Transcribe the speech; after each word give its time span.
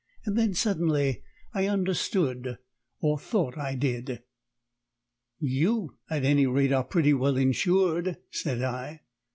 Then 0.25 0.55
suddenly 0.55 1.21
I 1.53 1.67
understood 1.67 2.57
or 3.01 3.19
thought 3.19 3.55
I 3.55 3.75
did. 3.75 4.23
"You, 5.37 5.95
at 6.09 6.25
any 6.25 6.47
rate, 6.47 6.71
are 6.73 6.83
pretty 6.83 7.13
well 7.13 7.37
insured," 7.37 8.17
said 8.31 8.63
I. 8.63 9.01